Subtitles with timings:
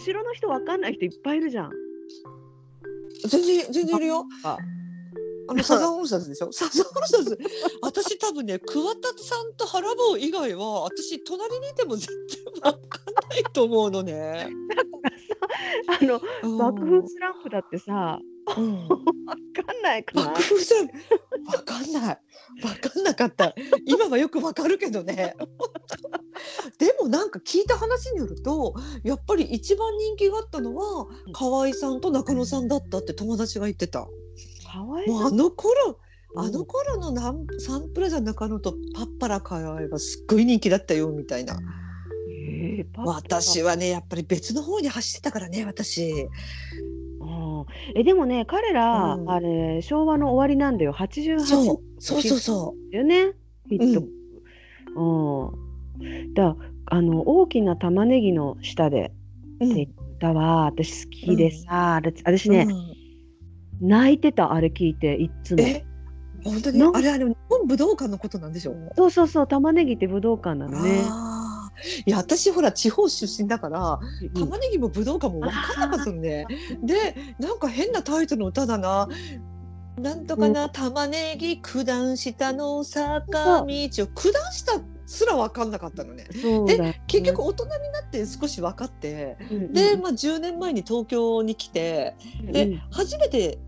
[0.00, 1.70] 後ろの人わかんない人いっぱいいるじゃん。
[3.28, 4.24] 全然全然いるよ。
[4.44, 4.56] あ
[5.48, 6.52] あのサザンオールスターズでしょ？
[6.52, 7.38] サザンオールスターズ。
[7.82, 14.48] 私多分ね桑田さんと原坊以外は私隣にいても全然わかんないと思うのね。
[16.00, 18.18] あのうん爆風スランプだってさ、
[18.56, 18.88] うん。
[18.88, 18.96] わ
[19.54, 20.26] かんないかな。
[20.28, 20.42] 爆。
[20.42, 22.02] 風さんわかんない。
[22.02, 22.18] わ
[22.80, 23.54] かんなかった。
[23.86, 25.34] 今はよくわかるけどね。
[26.78, 28.74] でもなんか聞いた話によると
[29.04, 34.08] やっぱり一番人気があったのは河合さんと中野さんだったって友達が言ってた。
[34.72, 35.98] かわいもうあの頃
[36.34, 36.44] うん。
[36.44, 41.58] あの頃のなんサンプラザ中野とパッパラ河合はすっごい人気だったよみたいな。
[42.96, 46.10] 私はねやっぱり別の方に走ってたからね私。
[46.10, 46.30] う
[47.62, 49.30] んえでもね彼ら、うん。
[49.30, 50.92] あれ昭和の終わりなんだよ。
[50.92, 51.78] 88そう。
[51.98, 53.32] そうそうそだよね
[53.68, 54.04] ヒット、
[54.96, 56.34] うん。
[56.34, 59.12] だあの大きな玉ねぎの下で
[59.60, 59.72] う、うん。
[59.72, 62.66] って歌は私好きでさ、あれ私ね、
[63.80, 63.88] うん。
[63.88, 65.62] 泣いてたあれ聞いていっつも。
[65.62, 65.84] え？
[66.42, 66.78] 本当に？
[66.78, 68.72] なんあれあれ日本武道館のことなんでしょ？
[68.72, 71.29] うそうそうそう玉ねぎって武道館なのね、あー
[72.06, 74.32] いや私ほら地方出身だからうん。
[74.34, 76.46] 玉ねぎも武道館も分かんなかったのね。
[76.82, 79.08] でなんか変なタイトルの歌だな。
[79.98, 83.66] なんとかな、玉ねぎ九段下の坂道を。
[83.66, 86.26] 九段下すら分かんなかったのね。
[86.66, 87.02] ね。
[87.06, 90.00] 結局大人になって少し分かって、うんで、うん。
[90.00, 92.14] まあ、10年前に東京に来て。
[92.40, 92.52] うん。
[92.52, 93.58] で、初めて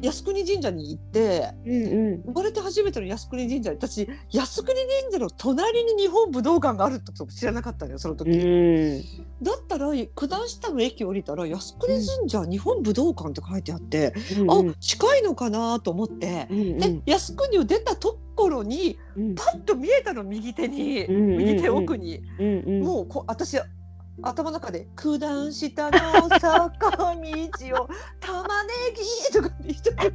[0.00, 2.22] 靖国神社に行ってうんうん。
[2.22, 8.30] 生まれて初めての靖国神社に私靖国神社の隣に日本武道館があるって知らなかったのよその時。
[8.30, 9.02] うん。
[9.42, 16.78] だったら九段下の駅降りたら靖国神社日本武道館って書いてあって、うんあ近いのかなと思って、うんうん。
[16.78, 19.34] で靖国を出たところにうん。
[19.34, 21.38] パッと見えたの右手に、うんうんうん。
[21.38, 22.82] 右手奥に、うんうん。
[22.82, 23.58] もうこ私
[24.22, 27.88] 頭の中で「九段下の坂道を
[28.20, 30.12] 玉ねぎ」とかって一人で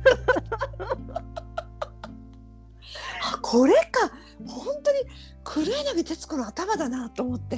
[3.24, 4.12] あこれか。
[4.46, 5.00] 本当に
[5.44, 7.58] 黒柳徹子の頭だなと思って。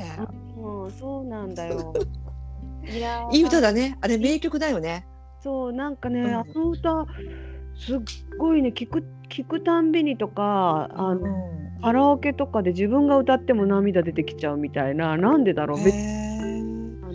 [0.57, 1.93] うんそうなんだよ。
[2.83, 3.35] いやー。
[3.35, 3.97] いい歌だね。
[4.01, 5.05] あれ名曲だよね。
[5.41, 7.05] そうなんかね、うんあの歌
[7.75, 7.99] すっ
[8.38, 11.49] ごいね聞く聞くたんびにとかあの
[11.81, 15.15] カラオケとかで自分が歌っても涙出てきちゃうみたいな。
[15.17, 15.83] なんでだろう。
[15.83, 16.28] 別に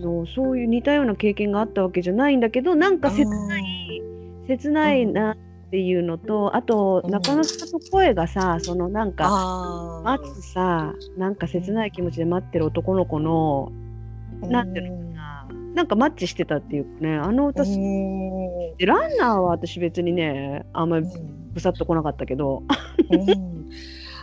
[0.04, 4.02] のそういう似たような経験があったわけじゃないんだけどなんか切ない
[4.46, 5.36] 切ないなっ
[5.70, 7.10] ていうのとあとうん。
[7.10, 15.48] 中野さんの声がさそのなんかあ待つさなんか切ない気持ちで待ってる男の子のーなんていうのかな。
[15.74, 17.16] なんかマッチしてたっていうかね。
[17.16, 21.06] あの歌でランナーは私別にねあんまり
[21.52, 22.62] ぶさっとこなかったけど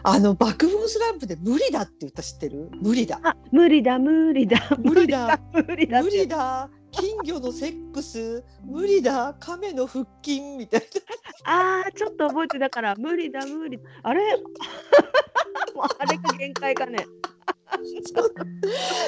[0.04, 2.70] うんあの爆風スランプで無理だって歌知ってる？
[2.82, 3.20] 無理だ。
[3.24, 5.40] あ無理だ無理だ無理だ。
[5.54, 8.44] 無理だ無理だ金魚のセックス？
[8.66, 9.36] 無理だ。
[9.40, 10.84] 亀の腹筋みたい
[11.46, 12.96] あーちょっと覚えてだから。
[12.96, 14.22] 無理だ無理あれ？
[15.76, 17.06] もうあれが限界かね。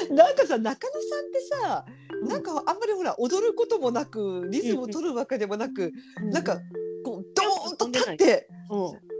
[0.08, 1.84] ななんかさ中野さんってさ
[2.22, 5.92] なんかあんまりほら踊ることもなくリズムを取るわけでもなく、
[6.32, 6.58] なんか
[7.04, 9.13] こうドーンと立ってうん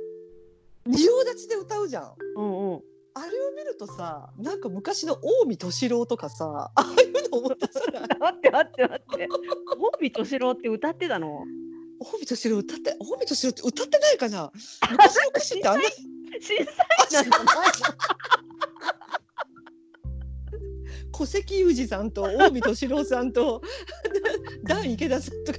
[0.87, 2.13] 仁王立ちで歌うじゃん。
[2.37, 2.81] うんうん。
[3.17, 8.09] あれを見るとさなんか昔の近江敏郎とかさああいうの思い出さない？
[8.19, 9.29] 待って待って待って。
[9.79, 11.45] 本人敏郎って歌ってたの？
[12.03, 14.51] 近江敏郎歌って近江敏郎って歌ってないかな？
[14.91, 15.83] 昔の歌詞ってあんな？
[16.41, 17.31] 審査員なんじゃない
[21.17, 23.63] 戸籍裕二さんと近江敏郎さんと
[24.67, 25.59] ダン池田さんとか。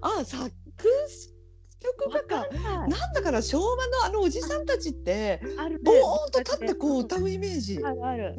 [0.00, 0.50] あ作
[2.10, 7.80] 曲家かのなんだから昭和のあのおじさんたちってあるねボーンと立ってこう歌うイメージ。
[7.84, 8.34] あるある。
[8.36, 8.38] な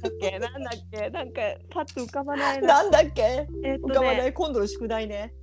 [0.00, 1.40] だっけ、なんだっけ、なんか
[1.70, 2.68] パッと浮かばないな。
[2.68, 3.46] なんだっけ？
[3.64, 4.32] えっと浮かばなね、い？
[4.32, 5.34] 今度の宿題ね。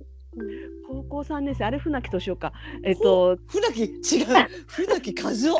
[0.86, 2.52] 高校三年生、あれ船木敏夫か。
[2.84, 3.82] えっと、船木？
[3.84, 4.26] 違う
[4.66, 5.34] 船木和夫。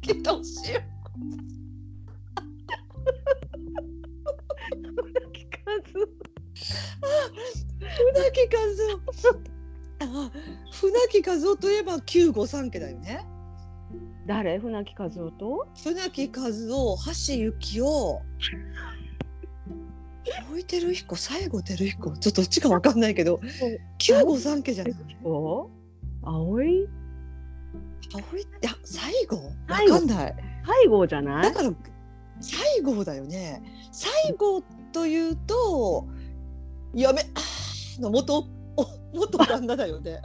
[0.00, 0.91] 船木敏夫。
[8.12, 8.62] 船木和
[9.12, 9.40] 夫。
[10.00, 10.30] あ
[10.70, 10.92] 船
[11.22, 13.24] 木和夫といえば九五三家だよね。
[14.26, 15.66] 誰、船木和夫と？
[15.74, 18.22] 船木和夫、橋幸夫。
[20.50, 23.40] 置いてる彦、西郷輝彦、ちょっとどっちかわかんないけど。
[23.98, 24.94] 九五三家じゃない？
[25.24, 25.68] お。
[26.22, 26.88] 葵？
[28.12, 28.42] 葵？
[28.42, 29.52] いや西郷わ
[29.88, 30.34] かんない。
[30.84, 31.42] 西郷じゃない？
[31.42, 31.72] だから
[32.40, 33.62] 西郷だよね。
[33.90, 34.08] 西
[34.38, 34.62] 郷
[34.92, 36.06] というと
[36.94, 37.61] やめあー
[38.00, 38.46] の元
[38.76, 40.22] お 元旦那だよね。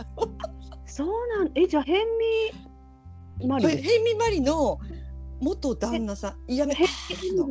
[0.86, 2.00] そうなん、え、じゃあ、 辺
[3.40, 3.48] 見。
[3.48, 3.68] マリ。
[3.68, 4.80] 辺見マリの
[5.40, 6.74] 元旦那さんいやめ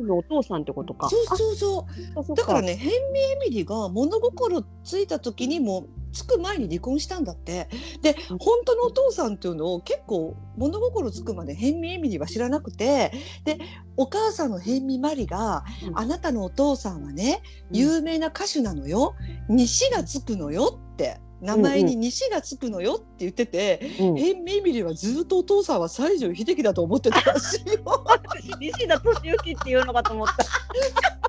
[0.05, 1.09] のお父さんってことか。
[1.09, 5.87] そうそうそうだからねヘンミエミリが物心ついた時にも
[6.17, 7.69] つく前に離婚したんだって。
[8.01, 8.37] でうん。
[8.39, 13.11] 本当のお父さんっていうのを結構物心つくまでヘンミエミリは知らなくて
[13.45, 13.59] で
[13.95, 15.99] お母さんのヘンミマリが「うん。
[15.99, 17.41] あなたのお父さんはね
[17.71, 17.77] うん。
[17.77, 19.15] 有名な歌手なのよ。
[19.49, 21.19] 西がつくのよ」って。
[21.39, 24.15] 名前に西がつくのよって言ってて、うん。
[24.15, 27.81] ヘンミエミリはずっとお父さんは西城秀樹だと思ってたらしいよ。
[27.85, 31.26] 私西田敏行っていうのかと思った。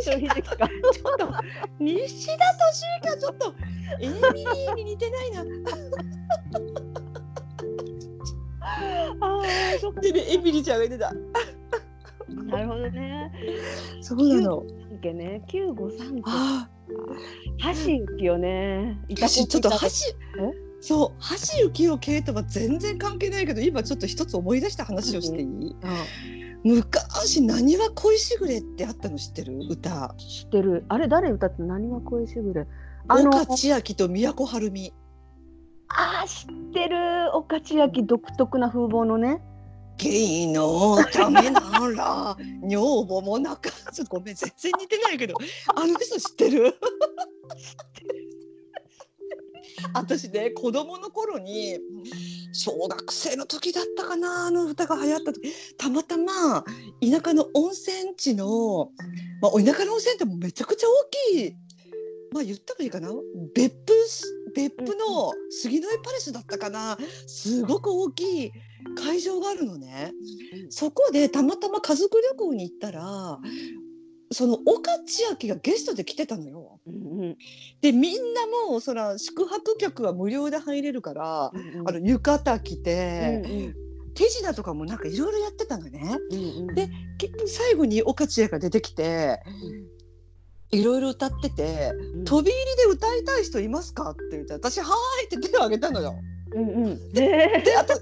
[0.00, 0.56] 西城秀樹か。
[0.56, 1.32] ちょっと
[1.78, 3.54] 西田敏行はちょっと
[4.00, 5.40] エミリーに似てないな。
[9.20, 9.42] ああ、
[9.80, 10.00] そっか。
[10.00, 11.12] でねエミリーちゃんが言ってた。
[12.44, 13.30] なるほどね。
[14.00, 14.64] そうなの。
[14.90, 16.22] 三家ね、九五三家。
[16.26, 16.68] あ
[17.58, 17.72] 橋
[18.18, 18.98] 幸よね。
[19.10, 19.90] 私ちょっと橋え？
[20.80, 25.76] そう橋幸夫系とは全然関係ないけど今ちょっと一つ思い出した話をしていい？
[26.64, 29.58] 昔なにわ恋しぐれってあったの知ってる？
[29.68, 30.14] 歌？
[30.18, 30.84] 知ってる。
[30.88, 32.66] あれ誰歌って何が恋しぐれ？
[33.08, 34.92] 岡千秋と都はるみ。
[35.88, 37.36] あー知ってる。
[37.36, 39.42] 岡千秋独特な風貌のね。
[39.98, 40.08] ゲ
[40.44, 41.60] イのためな
[41.94, 42.36] ら
[42.66, 45.34] 女房もなかずごめん全然似てないけど
[45.76, 46.74] あの人知ってる
[49.94, 51.78] 私ね子供の頃に
[52.52, 55.52] 小学生の時だったかなあの歌が流行った時。
[55.76, 58.90] たまたま田舎の温泉地の、
[59.40, 61.56] まあ、田舎の温泉ってめちゃくちゃ大きい
[62.32, 63.10] まあ言ったらいいかな。
[63.54, 63.92] 別府
[64.54, 66.98] 別府の杉の井パレスだったかな。
[67.26, 68.52] すごく大きい
[68.96, 70.12] 会場があるのね。
[70.70, 73.38] そこでたまたま家族旅行に行ったら
[74.32, 76.80] その岡千秋がゲストで来てたのよ。
[76.86, 77.36] うんうん
[77.80, 83.48] でみんなもうそら宿泊客は無料で入れるから、うんうんあの浴衣着うんて、う
[83.78, 86.18] ん手品とかもなんかいろいろやってたのね。
[86.30, 86.90] うんうんで
[87.46, 89.40] 最後に岡千秋が出てきて
[90.70, 91.92] いろいろ歌ってて
[92.24, 96.14] 「飛び入りで歌いたい人いますか?」って言って私「はーい」って手を挙げたのよ。
[96.54, 97.12] うんうん。
[97.12, 97.94] で、であと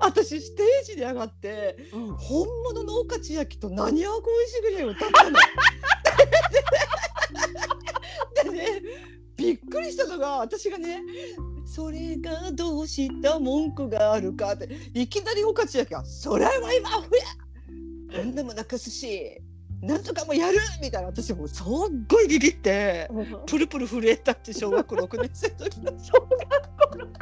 [0.00, 5.38] 私ステージで上がってうん本物の岡千秋と何は恋しぐれを歌ったの？
[8.44, 8.82] でね
[9.36, 11.02] びっくりしたのが私がね
[11.66, 17.24] 「それがどうした文句があるか」っていきなり岡千秋が「それは今ふや
[18.22, 19.38] 女も泣かすし
[19.80, 21.66] なんとかもやる!」みたいな私もうすっ
[22.08, 23.08] ごいビビって
[23.46, 26.36] プルプル震えたって小学校6年生の時の小学校
[26.96, 27.12] 6年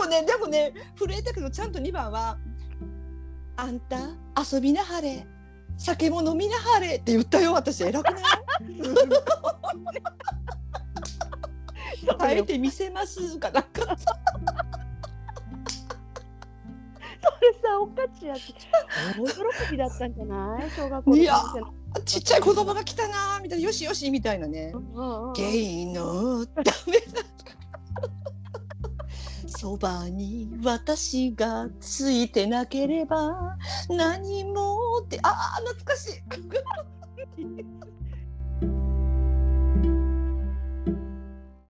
[0.00, 2.38] もねでもね震えたけどちゃんと2番は
[3.56, 3.98] 「あんた
[4.52, 5.26] 遊びなはれ
[5.78, 7.82] 酒も飲みなはれ」って言ったよ私。
[7.84, 8.22] 偉くない？
[12.18, 13.70] 耐えてみせますかなんか。
[13.82, 13.86] そ
[17.42, 18.54] れさ、岡千秋。
[19.18, 20.70] 大喜びだったんじゃない？
[20.70, 21.42] 小学校のいや
[22.04, 23.64] ちっちゃい子供が来たなみたいな。
[23.66, 24.72] よしよしみたいなね。
[24.74, 25.32] うんうん。
[25.32, 26.72] ゲイのダメだ
[29.66, 33.56] そばに私がついてなければ
[33.88, 35.18] 何もって。
[35.24, 36.12] ああ懐かしい。